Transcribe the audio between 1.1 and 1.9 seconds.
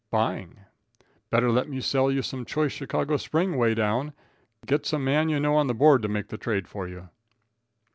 "Better let me